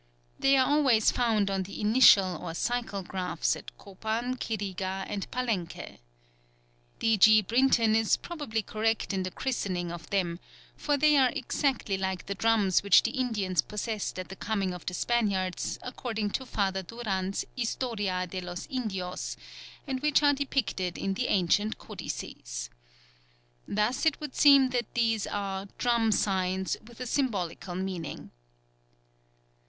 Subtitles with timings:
[0.39, 5.99] They are always found on the "initial" or cycle glyphs at Copan, Quirigua, and Palenque.
[6.97, 7.17] D.
[7.17, 7.43] G.
[7.43, 10.39] Brinton is probably correct in the christening of them;
[10.75, 14.87] for they are exactly like the drums which the Indians possessed at the coming of
[14.87, 19.37] the Spaniards, according to Father Duran's Historia de los Indios,
[19.85, 22.71] and which are depicted in the ancient codices.
[23.67, 28.31] Thus it would seem that these are "Drum Signs" with a symbolical meaning.